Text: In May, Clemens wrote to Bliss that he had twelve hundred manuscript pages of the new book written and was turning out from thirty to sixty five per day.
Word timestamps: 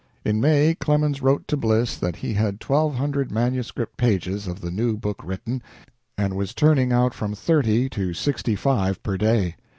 In 0.25 0.41
May, 0.41 0.73
Clemens 0.73 1.21
wrote 1.21 1.47
to 1.47 1.55
Bliss 1.55 1.95
that 1.95 2.15
he 2.15 2.33
had 2.33 2.59
twelve 2.59 2.95
hundred 2.95 3.31
manuscript 3.31 3.97
pages 3.97 4.47
of 4.47 4.59
the 4.59 4.71
new 4.71 4.97
book 4.97 5.21
written 5.23 5.61
and 6.17 6.35
was 6.35 6.55
turning 6.55 6.91
out 6.91 7.13
from 7.13 7.35
thirty 7.35 7.87
to 7.89 8.11
sixty 8.15 8.55
five 8.55 9.03
per 9.03 9.15
day. 9.15 9.57